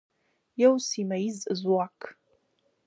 [0.63, 1.99] یو سیمه ییز ځواک.